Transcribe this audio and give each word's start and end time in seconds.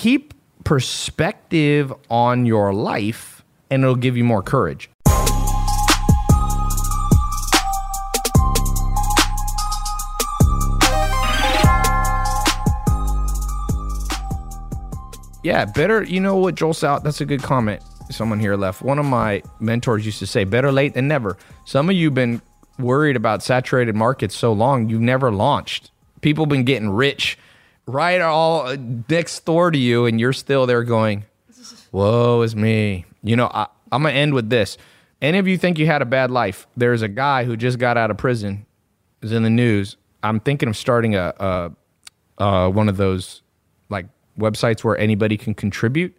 keep 0.00 0.32
perspective 0.64 1.92
on 2.08 2.46
your 2.46 2.72
life 2.72 3.44
and 3.68 3.82
it'll 3.82 3.94
give 3.94 4.16
you 4.16 4.24
more 4.24 4.42
courage. 4.42 4.88
Yeah, 15.42 15.66
better. 15.66 16.02
You 16.02 16.20
know 16.20 16.36
what, 16.36 16.54
Joel 16.54 16.72
Sal? 16.72 17.00
That's 17.00 17.20
a 17.20 17.26
good 17.26 17.42
comment. 17.42 17.82
Someone 18.10 18.40
here 18.40 18.56
left. 18.56 18.80
One 18.80 18.98
of 18.98 19.04
my 19.04 19.42
mentors 19.60 20.06
used 20.06 20.18
to 20.20 20.26
say, 20.26 20.44
"Better 20.44 20.72
late 20.72 20.94
than 20.94 21.08
never." 21.08 21.36
Some 21.66 21.90
of 21.90 21.96
you 21.96 22.06
have 22.06 22.14
been 22.14 22.40
worried 22.78 23.16
about 23.16 23.42
saturated 23.42 23.94
markets 23.94 24.34
so 24.34 24.52
long, 24.52 24.88
you've 24.88 25.02
never 25.02 25.30
launched. 25.30 25.90
People 26.22 26.46
been 26.46 26.64
getting 26.64 26.88
rich 26.88 27.38
right 27.90 28.20
all 28.20 28.74
next 29.08 29.44
door 29.44 29.70
to 29.70 29.78
you, 29.78 30.06
and 30.06 30.20
you're 30.20 30.32
still 30.32 30.66
there 30.66 30.84
going, 30.84 31.24
"Woe, 31.92 32.42
is 32.42 32.56
me." 32.56 33.04
You 33.22 33.36
know, 33.36 33.50
I, 33.52 33.66
I'm 33.92 34.02
gonna 34.02 34.14
end 34.14 34.34
with 34.34 34.50
this. 34.50 34.78
Any 35.20 35.38
of 35.38 35.46
you 35.46 35.58
think 35.58 35.78
you 35.78 35.86
had 35.86 36.00
a 36.00 36.06
bad 36.06 36.30
life? 36.30 36.66
There's 36.76 37.02
a 37.02 37.08
guy 37.08 37.44
who 37.44 37.56
just 37.56 37.78
got 37.78 37.96
out 37.96 38.10
of 38.10 38.16
prison. 38.16 38.66
Is 39.22 39.32
in 39.32 39.42
the 39.42 39.50
news. 39.50 39.96
I'm 40.22 40.40
thinking 40.40 40.68
of 40.68 40.76
starting 40.76 41.14
a, 41.14 41.34
a 41.38 42.42
uh, 42.42 42.68
one 42.70 42.88
of 42.88 42.96
those 42.96 43.42
like 43.90 44.06
websites 44.38 44.82
where 44.82 44.96
anybody 44.96 45.36
can 45.36 45.54
contribute. 45.54 46.16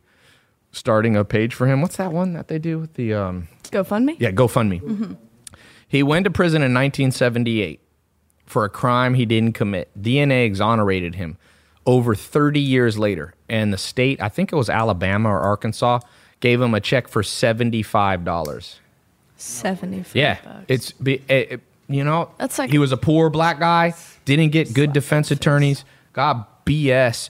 Starting 0.73 1.17
a 1.17 1.25
page 1.25 1.53
for 1.53 1.67
him. 1.67 1.81
What's 1.81 1.97
that 1.97 2.13
one 2.13 2.31
that 2.33 2.47
they 2.47 2.57
do 2.57 2.79
with 2.79 2.93
the 2.93 3.13
um, 3.13 3.49
GoFundMe? 3.63 4.15
yeah, 4.19 4.31
GoFundMe. 4.31 5.17
He 5.85 6.01
went 6.03 6.23
to 6.23 6.31
prison 6.31 6.61
in 6.61 6.73
1978 6.73 7.81
for 8.45 8.63
a 8.63 8.69
crime 8.69 9.15
he 9.15 9.25
didn't 9.25 9.51
commit. 9.51 9.89
DNA 10.01 10.45
exonerated 10.45 11.15
him 11.15 11.37
over 11.85 12.15
30 12.15 12.59
years 12.59 12.97
later. 12.99 13.33
And 13.49 13.73
the 13.73 13.77
state, 13.77 14.21
I 14.21 14.29
think 14.29 14.51
it 14.51 14.55
was 14.55 14.69
Alabama 14.69 15.29
or 15.29 15.39
Arkansas, 15.39 15.99
gave 16.39 16.61
him 16.61 16.73
a 16.73 16.79
check 16.79 17.07
for 17.07 17.21
$75. 17.23 18.75
75 19.37 20.15
Yeah. 20.15 20.37
bucks. 20.43 20.65
It's, 20.67 20.91
be- 20.91 21.21
it, 21.27 21.51
it- 21.51 21.61
you 21.89 22.05
know, 22.05 22.29
That's 22.37 22.57
like- 22.57 22.69
he 22.71 22.77
was 22.77 22.93
a 22.93 22.97
poor 22.97 23.29
black 23.29 23.59
guy, 23.59 23.93
didn't 24.23 24.49
get 24.53 24.73
good 24.73 24.93
defense 24.93 25.29
attorneys, 25.29 25.83
got 26.13 26.65
BS. 26.65 27.29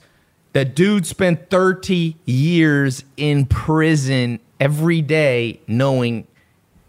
The 0.53 0.65
dude 0.65 1.07
spent 1.07 1.49
30 1.49 2.15
years 2.25 3.03
in 3.17 3.45
prison 3.47 4.39
every 4.59 5.01
day 5.01 5.59
knowing 5.65 6.27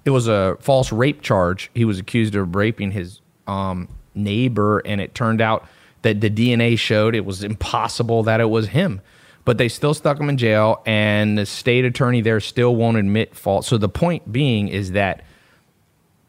it 0.04 0.10
was 0.10 0.28
a 0.28 0.58
false 0.60 0.92
rape 0.92 1.22
charge. 1.22 1.70
He 1.72 1.86
was 1.86 1.98
accused 1.98 2.34
of 2.34 2.54
raping 2.54 2.90
his 2.90 3.20
um, 3.46 3.88
neighbor, 4.14 4.80
and 4.80 5.00
it 5.00 5.14
turned 5.14 5.40
out 5.40 5.66
that 6.02 6.20
the 6.20 6.30
DNA 6.30 6.78
showed 6.78 7.14
it 7.14 7.24
was 7.24 7.42
impossible 7.42 8.22
that 8.24 8.40
it 8.40 8.50
was 8.50 8.68
him. 8.68 9.00
But 9.44 9.58
they 9.58 9.68
still 9.68 9.94
stuck 9.94 10.20
him 10.20 10.28
in 10.28 10.36
jail, 10.36 10.82
and 10.86 11.36
the 11.36 11.46
state 11.46 11.84
attorney 11.84 12.20
there 12.20 12.38
still 12.38 12.76
won't 12.76 12.96
admit 12.96 13.34
fault. 13.34 13.64
So 13.64 13.76
the 13.76 13.88
point 13.88 14.30
being 14.30 14.68
is 14.68 14.92
that 14.92 15.24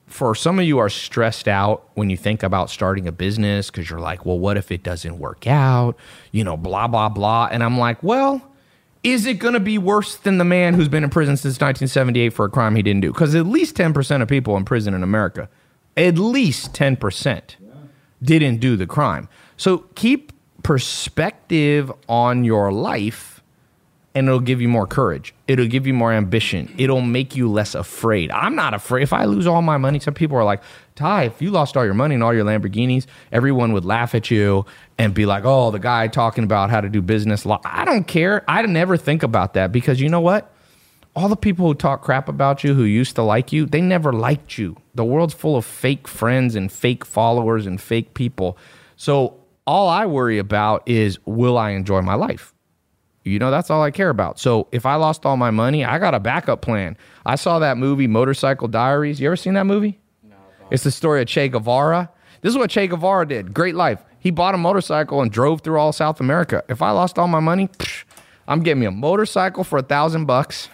for 0.07 0.35
some 0.35 0.59
of 0.59 0.65
you 0.65 0.77
are 0.77 0.89
stressed 0.89 1.47
out 1.47 1.89
when 1.95 2.09
you 2.09 2.17
think 2.17 2.43
about 2.43 2.69
starting 2.69 3.07
a 3.07 3.11
business 3.11 3.71
because 3.71 3.89
you're 3.89 3.99
like, 3.99 4.25
well, 4.25 4.37
what 4.37 4.57
if 4.57 4.71
it 4.71 4.83
doesn't 4.83 5.17
work 5.17 5.47
out? 5.47 5.95
You 6.31 6.43
know, 6.43 6.55
blah, 6.55 6.87
blah, 6.87 7.09
blah. 7.09 7.49
And 7.51 7.63
I'm 7.63 7.79
like, 7.79 8.01
well, 8.03 8.41
is 9.03 9.25
it 9.25 9.35
going 9.35 9.55
to 9.55 9.59
be 9.59 9.77
worse 9.77 10.15
than 10.15 10.37
the 10.37 10.45
man 10.45 10.75
who's 10.75 10.87
been 10.87 11.03
in 11.03 11.09
prison 11.09 11.35
since 11.35 11.55
1978 11.55 12.29
for 12.29 12.45
a 12.45 12.49
crime 12.49 12.75
he 12.75 12.83
didn't 12.83 13.01
do? 13.01 13.11
Because 13.11 13.33
at 13.33 13.45
least 13.47 13.75
10% 13.75 14.21
of 14.21 14.27
people 14.27 14.55
in 14.55 14.65
prison 14.65 14.93
in 14.93 15.01
America, 15.01 15.49
at 15.97 16.17
least 16.17 16.73
10% 16.73 17.55
didn't 18.21 18.57
do 18.57 18.75
the 18.75 18.87
crime. 18.87 19.27
So 19.63 19.77
keep 19.95 20.33
perspective 20.61 21.89
on 22.09 22.43
your 22.43 22.73
life 22.73 23.41
and 24.13 24.27
it'll 24.27 24.41
give 24.41 24.59
you 24.59 24.67
more 24.67 24.85
courage. 24.85 25.33
It'll 25.47 25.69
give 25.69 25.87
you 25.87 25.93
more 25.93 26.11
ambition. 26.11 26.75
It'll 26.77 26.99
make 26.99 27.37
you 27.37 27.49
less 27.49 27.73
afraid. 27.73 28.29
I'm 28.31 28.55
not 28.55 28.73
afraid. 28.73 29.03
If 29.03 29.13
I 29.13 29.23
lose 29.23 29.47
all 29.47 29.61
my 29.61 29.77
money, 29.77 30.01
some 30.01 30.15
people 30.15 30.35
are 30.35 30.43
like, 30.43 30.61
Tai, 30.95 31.23
if 31.23 31.41
you 31.41 31.49
lost 31.49 31.77
all 31.77 31.85
your 31.85 31.93
money 31.93 32.13
and 32.13 32.21
all 32.25 32.33
your 32.33 32.43
Lamborghinis, 32.43 33.05
everyone 33.31 33.71
would 33.71 33.85
laugh 33.85 34.13
at 34.13 34.29
you 34.29 34.65
and 34.97 35.13
be 35.13 35.25
like, 35.25 35.45
oh, 35.45 35.71
the 35.71 35.79
guy 35.79 36.09
talking 36.09 36.43
about 36.43 36.69
how 36.69 36.81
to 36.81 36.89
do 36.89 37.01
business. 37.01 37.47
I 37.63 37.85
don't 37.85 38.05
care. 38.05 38.43
I 38.49 38.63
never 38.63 38.97
think 38.97 39.23
about 39.23 39.53
that 39.53 39.71
because 39.71 40.01
you 40.01 40.09
know 40.09 40.19
what? 40.19 40.53
All 41.15 41.29
the 41.29 41.37
people 41.37 41.67
who 41.67 41.73
talk 41.73 42.01
crap 42.01 42.27
about 42.27 42.65
you, 42.65 42.73
who 42.73 42.83
used 42.83 43.15
to 43.15 43.21
like 43.21 43.53
you, 43.53 43.65
they 43.65 43.79
never 43.79 44.11
liked 44.11 44.57
you. 44.57 44.75
The 44.93 45.05
world's 45.05 45.33
full 45.33 45.55
of 45.55 45.63
fake 45.63 46.09
friends 46.09 46.53
and 46.53 46.69
fake 46.69 47.05
followers 47.05 47.65
and 47.65 47.79
fake 47.79 48.13
people. 48.13 48.57
So 48.97 49.39
all 49.65 49.87
I 49.87 50.05
worry 50.05 50.37
about 50.39 50.87
is 50.87 51.19
will 51.25 51.57
I 51.57 51.71
enjoy 51.71 52.01
my 52.01 52.15
life? 52.15 52.53
You 53.23 53.39
know, 53.39 53.51
that's 53.51 53.69
all 53.69 53.81
I 53.81 53.91
care 53.91 54.09
about. 54.09 54.37
So 54.39 54.67
if 54.71 54.85
I 54.85 54.95
lost 54.95 55.25
all 55.25 55.37
my 55.37 55.51
money, 55.51 55.85
I 55.85 55.97
got 55.97 56.13
a 56.13 56.19
backup 56.19 56.61
plan. 56.61 56.97
I 57.25 57.35
saw 57.35 57.59
that 57.59 57.77
movie, 57.77 58.07
Motorcycle 58.07 58.67
Diaries. 58.67 59.21
You 59.21 59.27
ever 59.27 59.37
seen 59.37 59.53
that 59.53 59.65
movie? 59.65 59.99
No. 60.21 60.35
It's 60.71 60.83
the 60.83 60.91
story 60.91 61.21
of 61.21 61.27
Che 61.27 61.47
Guevara. 61.47 62.09
This 62.41 62.51
is 62.51 62.57
what 62.57 62.69
Che 62.69 62.87
Guevara 62.87 63.25
did. 63.25 63.53
Great 63.53 63.75
life. 63.75 64.03
He 64.19 64.31
bought 64.31 64.55
a 64.55 64.57
motorcycle 64.57 65.21
and 65.21 65.31
drove 65.31 65.61
through 65.61 65.79
all 65.79 65.93
South 65.93 66.19
America. 66.19 66.63
If 66.67 66.81
I 66.81 66.91
lost 66.91 67.17
all 67.17 67.29
my 67.29 67.39
money, 67.39 67.67
psh, 67.67 68.03
I'm 68.47 68.61
getting 68.61 68.81
me 68.81 68.85
a 68.85 68.91
motorcycle 68.91 69.63
for 69.63 69.79
a 69.79 69.83
thousand 69.83 70.25
bucks. 70.25 70.67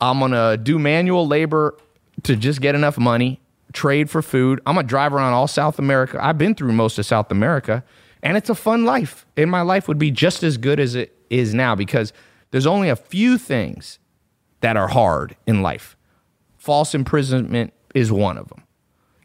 I'm 0.00 0.20
gonna 0.20 0.56
do 0.56 0.78
manual 0.78 1.26
labor 1.26 1.76
to 2.22 2.36
just 2.36 2.60
get 2.60 2.74
enough 2.74 2.98
money, 2.98 3.40
trade 3.72 4.08
for 4.10 4.22
food. 4.22 4.60
I'm 4.66 4.74
gonna 4.74 4.86
drive 4.86 5.14
around 5.14 5.32
all 5.32 5.46
South 5.46 5.78
America. 5.78 6.18
I've 6.22 6.38
been 6.38 6.54
through 6.54 6.72
most 6.72 6.98
of 6.98 7.06
South 7.06 7.30
America, 7.30 7.84
and 8.22 8.36
it's 8.36 8.50
a 8.50 8.54
fun 8.54 8.84
life. 8.84 9.26
And 9.36 9.50
my 9.50 9.62
life 9.62 9.88
would 9.88 9.98
be 9.98 10.10
just 10.10 10.42
as 10.42 10.56
good 10.56 10.80
as 10.80 10.94
it 10.94 11.16
is 11.30 11.54
now 11.54 11.74
because 11.74 12.12
there's 12.50 12.66
only 12.66 12.88
a 12.88 12.96
few 12.96 13.38
things 13.38 13.98
that 14.60 14.76
are 14.76 14.88
hard 14.88 15.36
in 15.46 15.62
life. 15.62 15.96
False 16.56 16.94
imprisonment 16.94 17.72
is 17.94 18.10
one 18.10 18.38
of 18.38 18.48
them. 18.48 18.62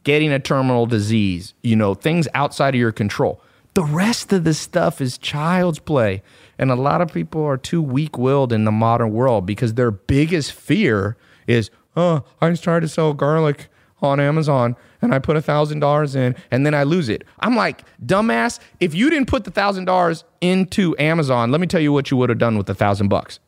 Getting 0.03 0.31
a 0.31 0.39
terminal 0.39 0.85
disease, 0.85 1.53
you 1.61 1.75
know, 1.75 1.93
things 1.93 2.27
outside 2.33 2.75
of 2.75 2.79
your 2.79 2.91
control. 2.91 3.41
The 3.73 3.83
rest 3.83 4.33
of 4.33 4.43
the 4.43 4.53
stuff 4.53 4.99
is 4.99 5.17
child's 5.17 5.79
play. 5.79 6.23
And 6.57 6.69
a 6.69 6.75
lot 6.75 7.01
of 7.01 7.13
people 7.13 7.43
are 7.43 7.57
too 7.57 7.81
weak 7.81 8.17
willed 8.17 8.51
in 8.51 8.65
the 8.65 8.71
modern 8.71 9.11
world 9.11 9.45
because 9.45 9.75
their 9.75 9.91
biggest 9.91 10.51
fear 10.51 11.17
is, 11.47 11.71
oh, 11.95 12.23
I 12.41 12.49
just 12.49 12.63
tried 12.63 12.81
to 12.81 12.87
sell 12.87 13.13
garlic 13.13 13.69
on 14.01 14.19
Amazon 14.19 14.75
and 15.01 15.13
I 15.13 15.19
put 15.19 15.35
a 15.35 15.41
thousand 15.41 15.79
dollars 15.79 16.15
in 16.15 16.35
and 16.49 16.65
then 16.65 16.73
I 16.73 16.83
lose 16.83 17.09
it. 17.09 17.23
I'm 17.39 17.55
like, 17.55 17.83
dumbass, 18.03 18.59
if 18.79 18.93
you 18.93 19.09
didn't 19.09 19.27
put 19.27 19.43
the 19.43 19.51
thousand 19.51 19.85
dollars 19.85 20.23
into 20.41 20.95
Amazon, 20.99 21.51
let 21.51 21.61
me 21.61 21.67
tell 21.67 21.81
you 21.81 21.93
what 21.93 22.11
you 22.11 22.17
would 22.17 22.29
have 22.29 22.37
done 22.37 22.57
with 22.57 22.67
the 22.67 22.75
thousand 22.75 23.07
bucks. 23.09 23.39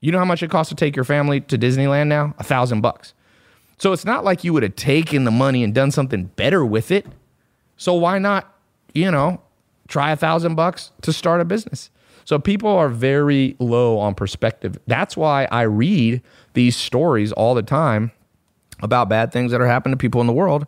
You 0.00 0.10
know 0.10 0.18
how 0.18 0.24
much 0.24 0.42
it 0.42 0.50
costs 0.50 0.70
to 0.70 0.74
take 0.74 0.96
your 0.96 1.04
family 1.04 1.40
to 1.42 1.56
Disneyland 1.56 2.08
now? 2.08 2.34
A 2.38 2.44
thousand 2.44 2.80
bucks. 2.80 3.14
So 3.78 3.92
it's 3.92 4.04
not 4.04 4.24
like 4.24 4.44
you 4.44 4.52
would 4.52 4.62
have 4.62 4.76
taken 4.76 5.24
the 5.24 5.30
money 5.30 5.64
and 5.64 5.74
done 5.74 5.90
something 5.90 6.24
better 6.24 6.64
with 6.64 6.90
it. 6.90 7.06
So 7.76 7.94
why 7.94 8.18
not, 8.18 8.56
you 8.94 9.10
know, 9.10 9.40
try 9.88 10.12
a 10.12 10.16
thousand 10.16 10.54
bucks 10.54 10.92
to 11.02 11.12
start 11.12 11.40
a 11.40 11.44
business? 11.44 11.90
So 12.24 12.38
people 12.38 12.70
are 12.70 12.88
very 12.88 13.56
low 13.58 13.98
on 13.98 14.14
perspective. 14.14 14.78
That's 14.86 15.16
why 15.16 15.48
I 15.50 15.62
read 15.62 16.22
these 16.54 16.76
stories 16.76 17.32
all 17.32 17.54
the 17.54 17.62
time 17.62 18.12
about 18.82 19.08
bad 19.08 19.32
things 19.32 19.52
that 19.52 19.60
are 19.60 19.66
happening 19.66 19.94
to 19.94 19.96
people 19.96 20.20
in 20.20 20.26
the 20.26 20.32
world. 20.32 20.66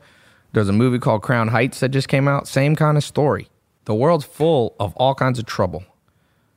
There's 0.52 0.68
a 0.68 0.72
movie 0.72 0.98
called 0.98 1.22
Crown 1.22 1.48
Heights 1.48 1.80
that 1.80 1.90
just 1.90 2.08
came 2.08 2.28
out. 2.28 2.46
Same 2.46 2.76
kind 2.76 2.96
of 2.96 3.04
story. 3.04 3.48
The 3.84 3.94
world's 3.94 4.24
full 4.24 4.74
of 4.80 4.94
all 4.96 5.14
kinds 5.14 5.38
of 5.38 5.46
trouble. 5.46 5.84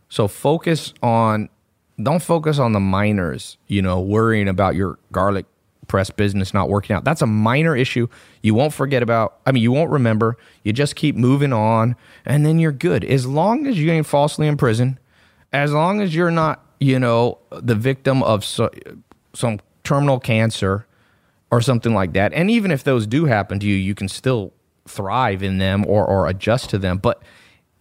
So 0.09 0.27
focus 0.27 0.93
on, 1.01 1.49
don't 2.01 2.21
focus 2.21 2.59
on 2.59 2.71
the 2.73 2.79
minors, 2.79 3.57
you 3.67 3.81
know, 3.81 3.99
worrying 3.99 4.47
about 4.47 4.75
your 4.75 4.99
garlic 5.11 5.45
press 5.87 6.09
business 6.09 6.53
not 6.53 6.69
working 6.69 6.95
out. 6.95 7.03
That's 7.03 7.21
a 7.21 7.27
minor 7.27 7.75
issue 7.75 8.07
you 8.41 8.53
won't 8.53 8.73
forget 8.73 9.01
about. 9.01 9.39
I 9.45 9.51
mean, 9.51 9.63
you 9.63 9.71
won't 9.71 9.89
remember. 9.89 10.37
You 10.63 10.73
just 10.73 10.95
keep 10.95 11.15
moving 11.15 11.53
on 11.53 11.95
and 12.25 12.45
then 12.45 12.59
you're 12.59 12.71
good. 12.71 13.03
As 13.03 13.25
long 13.25 13.67
as 13.67 13.79
you 13.79 13.91
ain't 13.91 14.05
falsely 14.05 14.47
in 14.47 14.57
prison, 14.57 14.99
as 15.53 15.73
long 15.73 16.01
as 16.01 16.13
you're 16.13 16.31
not, 16.31 16.63
you 16.79 16.99
know, 16.99 17.39
the 17.51 17.75
victim 17.75 18.21
of 18.23 18.45
so, 18.45 18.69
some 19.33 19.59
terminal 19.83 20.19
cancer 20.19 20.85
or 21.51 21.61
something 21.61 21.93
like 21.93 22.13
that. 22.13 22.33
And 22.33 22.51
even 22.51 22.71
if 22.71 22.83
those 22.83 23.07
do 23.07 23.25
happen 23.25 23.59
to 23.59 23.65
you, 23.65 23.75
you 23.75 23.95
can 23.95 24.07
still 24.07 24.53
thrive 24.87 25.43
in 25.43 25.57
them 25.57 25.85
or, 25.87 26.05
or 26.05 26.27
adjust 26.27 26.69
to 26.71 26.77
them. 26.77 26.97
But 26.97 27.21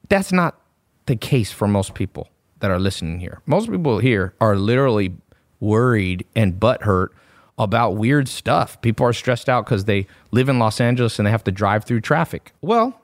that's 0.08 0.32
not 0.32 0.60
the 1.06 1.16
case 1.16 1.50
for 1.50 1.66
most 1.68 1.94
people 1.94 2.28
that 2.60 2.70
are 2.70 2.78
listening 2.78 3.20
here. 3.20 3.40
Most 3.46 3.70
people 3.70 3.98
here 3.98 4.34
are 4.40 4.56
literally 4.56 5.14
worried 5.60 6.24
and 6.34 6.54
butthurt 6.54 7.08
about 7.58 7.96
weird 7.96 8.28
stuff. 8.28 8.80
People 8.82 9.06
are 9.06 9.12
stressed 9.12 9.48
out 9.48 9.64
because 9.64 9.84
they 9.84 10.06
live 10.30 10.48
in 10.48 10.58
Los 10.58 10.80
Angeles 10.80 11.18
and 11.18 11.26
they 11.26 11.30
have 11.30 11.44
to 11.44 11.52
drive 11.52 11.84
through 11.84 12.00
traffic. 12.00 12.52
Well, 12.60 13.00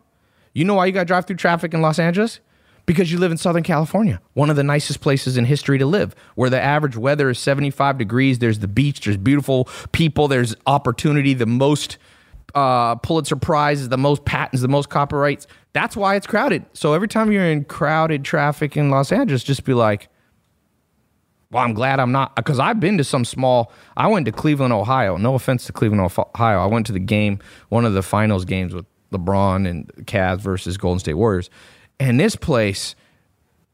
you 0.52 0.64
know 0.64 0.74
why 0.74 0.86
you 0.86 0.92
got 0.92 1.00
to 1.00 1.06
drive 1.06 1.26
through 1.26 1.36
traffic 1.36 1.72
in 1.72 1.80
Los 1.80 1.98
Angeles? 1.98 2.40
Because 2.84 3.12
you 3.12 3.18
live 3.18 3.30
in 3.30 3.38
Southern 3.38 3.62
California, 3.62 4.20
one 4.34 4.50
of 4.50 4.56
the 4.56 4.64
nicest 4.64 5.00
places 5.00 5.36
in 5.36 5.44
history 5.44 5.78
to 5.78 5.86
live, 5.86 6.14
where 6.34 6.50
the 6.50 6.60
average 6.60 6.96
weather 6.96 7.30
is 7.30 7.38
75 7.38 7.96
degrees. 7.96 8.40
There's 8.40 8.58
the 8.58 8.68
beach, 8.68 9.00
there's 9.04 9.16
beautiful 9.16 9.68
people, 9.92 10.26
there's 10.26 10.56
opportunity, 10.66 11.32
the 11.34 11.46
most 11.46 11.98
uh, 12.54 12.96
Pulitzer 12.96 13.36
Prizes, 13.36 13.88
the 13.88 13.98
most 13.98 14.24
patents, 14.24 14.60
the 14.62 14.68
most 14.68 14.88
copyrights. 14.88 15.46
That's 15.72 15.96
why 15.96 16.16
it's 16.16 16.26
crowded. 16.26 16.64
So 16.72 16.92
every 16.92 17.08
time 17.08 17.32
you're 17.32 17.44
in 17.44 17.64
crowded 17.64 18.24
traffic 18.24 18.76
in 18.76 18.90
Los 18.90 19.12
Angeles, 19.12 19.44
just 19.44 19.64
be 19.64 19.74
like, 19.74 20.08
Well, 21.50 21.62
I'm 21.62 21.74
glad 21.74 22.00
I'm 22.00 22.12
not 22.12 22.36
because 22.36 22.58
I've 22.58 22.80
been 22.80 22.98
to 22.98 23.04
some 23.04 23.24
small. 23.24 23.72
I 23.96 24.08
went 24.08 24.26
to 24.26 24.32
Cleveland, 24.32 24.72
Ohio. 24.72 25.16
No 25.16 25.34
offense 25.34 25.66
to 25.66 25.72
Cleveland, 25.72 26.02
Ohio. 26.02 26.60
I 26.60 26.66
went 26.66 26.86
to 26.86 26.92
the 26.92 26.98
game, 26.98 27.38
one 27.68 27.84
of 27.84 27.94
the 27.94 28.02
finals 28.02 28.44
games 28.44 28.74
with 28.74 28.86
LeBron 29.12 29.68
and 29.68 29.86
Cavs 30.06 30.40
versus 30.40 30.76
Golden 30.76 30.98
State 30.98 31.14
Warriors, 31.14 31.50
and 31.98 32.18
this 32.18 32.36
place 32.36 32.94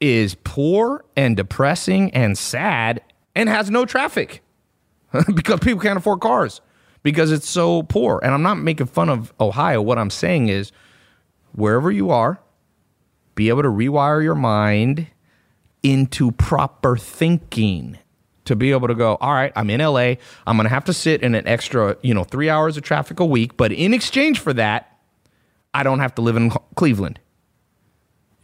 is 0.00 0.36
poor 0.44 1.04
and 1.16 1.36
depressing 1.36 2.10
and 2.12 2.38
sad 2.38 3.02
and 3.34 3.48
has 3.48 3.70
no 3.70 3.84
traffic 3.84 4.42
because 5.34 5.60
people 5.60 5.80
can't 5.80 5.98
afford 5.98 6.20
cars 6.20 6.60
because 7.02 7.32
it's 7.32 7.48
so 7.48 7.82
poor. 7.82 8.20
And 8.22 8.34
I'm 8.34 8.42
not 8.42 8.56
making 8.56 8.86
fun 8.86 9.08
of 9.08 9.32
Ohio. 9.40 9.80
What 9.82 9.98
I'm 9.98 10.10
saying 10.10 10.48
is, 10.48 10.72
wherever 11.52 11.90
you 11.90 12.10
are, 12.10 12.40
be 13.34 13.48
able 13.48 13.62
to 13.62 13.68
rewire 13.68 14.22
your 14.22 14.34
mind 14.34 15.06
into 15.82 16.32
proper 16.32 16.96
thinking 16.96 17.98
to 18.44 18.56
be 18.56 18.72
able 18.72 18.88
to 18.88 18.94
go, 18.94 19.16
all 19.20 19.32
right, 19.32 19.52
I'm 19.54 19.68
in 19.70 19.80
LA. 19.80 20.14
I'm 20.46 20.56
going 20.56 20.64
to 20.64 20.70
have 20.70 20.84
to 20.86 20.92
sit 20.92 21.22
in 21.22 21.34
an 21.34 21.46
extra, 21.46 21.96
you 22.02 22.14
know, 22.14 22.24
three 22.24 22.48
hours 22.48 22.76
of 22.76 22.82
traffic 22.82 23.20
a 23.20 23.26
week. 23.26 23.56
But 23.56 23.72
in 23.72 23.92
exchange 23.92 24.40
for 24.40 24.52
that, 24.54 24.98
I 25.74 25.82
don't 25.82 26.00
have 26.00 26.14
to 26.16 26.22
live 26.22 26.36
in 26.36 26.50
Cleveland. 26.74 27.20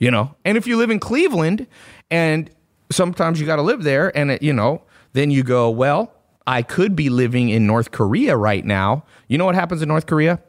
You 0.04 0.10
know, 0.10 0.34
and 0.44 0.58
if 0.58 0.66
you 0.66 0.76
live 0.76 0.90
in 0.90 1.00
Cleveland 1.00 1.66
and 2.10 2.50
sometimes 2.92 3.40
you 3.40 3.46
got 3.46 3.56
to 3.56 3.62
live 3.62 3.84
there 3.84 4.14
and, 4.14 4.32
it, 4.32 4.42
you 4.42 4.52
know, 4.52 4.82
then 5.14 5.30
you 5.30 5.42
go, 5.42 5.70
well, 5.70 6.12
I 6.46 6.60
could 6.60 6.94
be 6.94 7.08
living 7.08 7.48
in 7.48 7.66
North 7.66 7.90
Korea 7.90 8.36
right 8.36 8.66
now. 8.66 9.06
You 9.28 9.38
know 9.38 9.46
what 9.46 9.54
happens 9.54 9.80
in 9.80 9.88
North 9.88 10.04
Korea? 10.04 10.40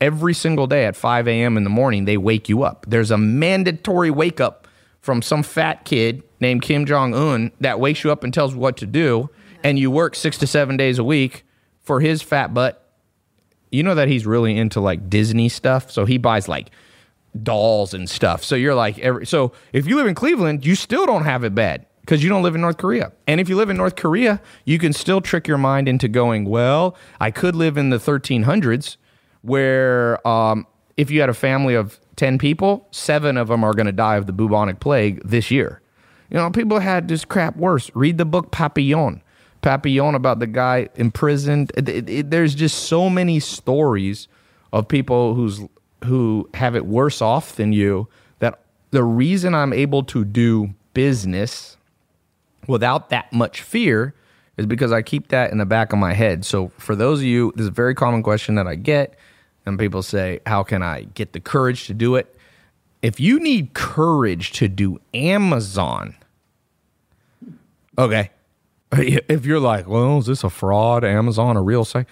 Every 0.00 0.32
single 0.32 0.66
day 0.66 0.86
at 0.86 0.96
5 0.96 1.28
a.m. 1.28 1.58
in 1.58 1.64
the 1.64 1.70
morning, 1.70 2.06
they 2.06 2.16
wake 2.16 2.48
you 2.48 2.62
up. 2.62 2.86
There's 2.88 3.10
a 3.10 3.18
mandatory 3.18 4.10
wake 4.10 4.40
up 4.40 4.66
from 5.02 5.20
some 5.20 5.42
fat 5.42 5.84
kid 5.84 6.22
named 6.40 6.62
Kim 6.62 6.86
Jong 6.86 7.12
Un 7.12 7.52
that 7.60 7.78
wakes 7.78 8.04
you 8.04 8.10
up 8.10 8.24
and 8.24 8.32
tells 8.32 8.54
what 8.54 8.78
to 8.78 8.86
do, 8.86 9.28
and 9.62 9.78
you 9.78 9.90
work 9.90 10.14
six 10.14 10.38
to 10.38 10.46
seven 10.46 10.78
days 10.78 10.98
a 10.98 11.04
week 11.04 11.44
for 11.82 12.00
his 12.00 12.22
fat 12.22 12.54
butt. 12.54 12.80
You 13.70 13.82
know 13.82 13.96
that 13.96 14.08
he's 14.08 14.24
really 14.24 14.56
into 14.56 14.80
like 14.80 15.10
Disney 15.10 15.50
stuff, 15.50 15.90
so 15.90 16.06
he 16.06 16.16
buys 16.16 16.48
like 16.48 16.70
dolls 17.42 17.94
and 17.94 18.08
stuff. 18.08 18.44
So 18.44 18.54
you're 18.54 18.74
like, 18.74 18.98
every, 18.98 19.26
so 19.26 19.52
if 19.72 19.86
you 19.86 19.96
live 19.96 20.06
in 20.06 20.14
Cleveland, 20.14 20.64
you 20.64 20.74
still 20.74 21.06
don't 21.06 21.24
have 21.24 21.44
it 21.44 21.54
bad 21.54 21.86
because 22.00 22.22
you 22.22 22.28
don't 22.28 22.42
live 22.42 22.54
in 22.54 22.60
North 22.60 22.76
Korea. 22.76 23.12
And 23.26 23.40
if 23.40 23.48
you 23.48 23.56
live 23.56 23.70
in 23.70 23.76
North 23.76 23.96
Korea, 23.96 24.40
you 24.64 24.78
can 24.78 24.92
still 24.92 25.20
trick 25.20 25.48
your 25.48 25.58
mind 25.58 25.88
into 25.88 26.06
going, 26.06 26.44
well, 26.44 26.96
I 27.20 27.30
could 27.30 27.56
live 27.56 27.76
in 27.76 27.90
the 27.90 27.96
1300s 27.96 28.96
where 29.42 30.26
um, 30.26 30.66
if 30.96 31.10
you 31.10 31.20
had 31.20 31.28
a 31.28 31.34
family 31.34 31.74
of 31.74 32.00
10 32.16 32.38
people, 32.38 32.86
seven 32.90 33.36
of 33.36 33.48
them 33.48 33.64
are 33.64 33.74
going 33.74 33.86
to 33.86 33.92
die 33.92 34.16
of 34.16 34.26
the 34.26 34.32
bubonic 34.32 34.80
plague 34.80 35.20
this 35.24 35.50
year. 35.50 35.80
You 36.30 36.38
know, 36.38 36.50
people 36.50 36.78
had 36.78 37.08
this 37.08 37.24
crap 37.24 37.56
worse. 37.56 37.90
Read 37.94 38.18
the 38.18 38.24
book 38.24 38.50
Papillon. 38.50 39.22
Papillon 39.60 40.14
about 40.14 40.38
the 40.38 40.46
guy 40.46 40.88
imprisoned. 40.94 41.72
It, 41.76 41.88
it, 41.88 42.10
it, 42.10 42.30
there's 42.30 42.54
just 42.54 42.84
so 42.84 43.08
many 43.08 43.40
stories 43.40 44.28
of 44.72 44.88
people 44.88 45.34
who's 45.34 45.60
who 46.04 46.48
have 46.54 46.76
it 46.76 46.86
worse 46.86 47.20
off 47.20 47.56
than 47.56 47.72
you 47.72 48.08
that 48.38 48.60
the 48.90 49.02
reason 49.02 49.54
I'm 49.54 49.72
able 49.72 50.02
to 50.04 50.24
do 50.24 50.74
business 50.92 51.76
without 52.66 53.10
that 53.10 53.32
much 53.32 53.62
fear 53.62 54.14
is 54.56 54.66
because 54.66 54.92
I 54.92 55.02
keep 55.02 55.28
that 55.28 55.50
in 55.50 55.58
the 55.58 55.66
back 55.66 55.92
of 55.92 55.98
my 55.98 56.12
head. 56.12 56.44
So 56.44 56.70
for 56.78 56.94
those 56.94 57.20
of 57.20 57.24
you, 57.24 57.52
this 57.56 57.62
is 57.62 57.68
a 57.68 57.72
very 57.72 57.94
common 57.94 58.22
question 58.22 58.54
that 58.54 58.66
I 58.66 58.76
get, 58.76 59.16
and 59.66 59.78
people 59.78 60.02
say, 60.02 60.40
How 60.46 60.62
can 60.62 60.82
I 60.82 61.02
get 61.02 61.32
the 61.32 61.40
courage 61.40 61.86
to 61.86 61.94
do 61.94 62.14
it? 62.14 62.36
If 63.02 63.20
you 63.20 63.38
need 63.40 63.74
courage 63.74 64.52
to 64.52 64.68
do 64.68 65.00
Amazon, 65.12 66.14
okay. 67.98 68.30
If 68.96 69.44
you're 69.44 69.58
like, 69.58 69.88
well, 69.88 70.18
is 70.18 70.26
this 70.26 70.44
a 70.44 70.50
fraud? 70.50 71.02
Amazon 71.02 71.56
a 71.56 71.62
real 71.62 71.84
site? 71.84 72.06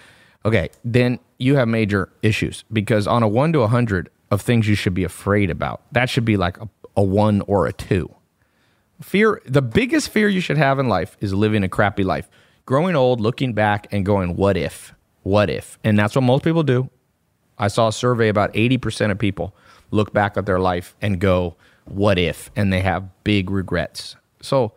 Okay, 0.45 0.69
then 0.83 1.19
you 1.37 1.55
have 1.55 1.67
major 1.67 2.09
issues 2.21 2.63
because 2.71 3.07
on 3.07 3.23
a 3.23 3.27
one 3.27 3.53
to 3.53 3.61
a 3.61 3.67
hundred 3.67 4.09
of 4.29 4.41
things 4.41 4.67
you 4.67 4.75
should 4.75 4.93
be 4.93 5.03
afraid 5.03 5.49
about, 5.49 5.81
that 5.91 6.09
should 6.09 6.25
be 6.25 6.37
like 6.37 6.57
a, 6.57 6.69
a 6.97 7.03
one 7.03 7.41
or 7.41 7.65
a 7.67 7.73
two. 7.73 8.13
Fear, 9.01 9.41
the 9.45 9.61
biggest 9.61 10.09
fear 10.09 10.27
you 10.27 10.41
should 10.41 10.57
have 10.57 10.79
in 10.79 10.87
life 10.87 11.17
is 11.19 11.33
living 11.33 11.63
a 11.63 11.69
crappy 11.69 12.03
life. 12.03 12.29
Growing 12.65 12.95
old, 12.95 13.19
looking 13.19 13.53
back 13.53 13.87
and 13.91 14.05
going, 14.05 14.35
what 14.35 14.55
if? 14.55 14.93
What 15.23 15.49
if? 15.49 15.77
And 15.83 15.97
that's 15.97 16.15
what 16.15 16.21
most 16.21 16.43
people 16.43 16.63
do. 16.63 16.89
I 17.57 17.67
saw 17.67 17.89
a 17.89 17.93
survey 17.93 18.29
about 18.29 18.53
80% 18.53 19.11
of 19.11 19.19
people 19.19 19.55
look 19.91 20.13
back 20.13 20.37
at 20.37 20.45
their 20.45 20.59
life 20.59 20.95
and 21.01 21.19
go, 21.19 21.55
what 21.85 22.17
if? 22.17 22.49
And 22.55 22.71
they 22.71 22.79
have 22.81 23.09
big 23.23 23.49
regrets. 23.49 24.15
So 24.41 24.73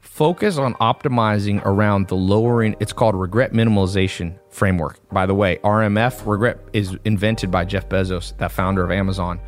focus 0.00 0.58
on 0.58 0.74
optimizing 0.74 1.64
around 1.64 2.08
the 2.08 2.16
lowering, 2.16 2.76
it's 2.80 2.92
called 2.92 3.14
regret 3.14 3.52
minimalization 3.52 4.38
framework. 4.48 4.98
By 5.10 5.26
the 5.26 5.34
way, 5.34 5.58
RMF, 5.58 6.26
regret, 6.26 6.58
is 6.72 6.96
invented 7.04 7.50
by 7.50 7.64
Jeff 7.64 7.88
Bezos, 7.88 8.36
that 8.38 8.52
founder 8.52 8.82
of 8.84 8.90
Amazon 8.90 9.40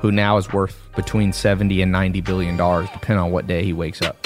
who 0.00 0.10
now 0.10 0.38
is 0.38 0.50
worth 0.52 0.88
between 0.96 1.32
70 1.32 1.82
and 1.82 1.92
90 1.92 2.22
billion 2.22 2.56
dollars 2.56 2.88
depending 2.92 3.22
on 3.22 3.30
what 3.30 3.46
day 3.46 3.62
he 3.62 3.72
wakes 3.72 4.02
up. 4.02 4.16